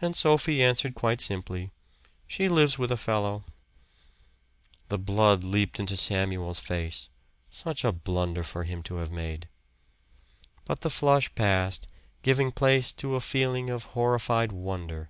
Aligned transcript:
And 0.00 0.16
Sophie 0.16 0.64
answered 0.64 0.96
quite 0.96 1.20
simply, 1.20 1.70
"She 2.26 2.48
lives 2.48 2.76
with 2.76 2.90
a 2.90 2.96
fellow." 2.96 3.44
The 4.88 4.98
blood 4.98 5.44
leaped 5.44 5.78
into 5.78 5.96
Samuel's 5.96 6.58
face. 6.58 7.08
Such 7.50 7.84
a 7.84 7.92
blunder 7.92 8.42
for 8.42 8.64
him 8.64 8.82
to 8.82 8.96
have 8.96 9.12
made. 9.12 9.46
But 10.64 10.80
then 10.80 10.86
the 10.86 10.90
flush 10.90 11.32
passed, 11.36 11.86
giving 12.22 12.50
place 12.50 12.90
to 12.94 13.14
a 13.14 13.20
feeling 13.20 13.70
of 13.70 13.84
horrified 13.94 14.50
wonder. 14.50 15.08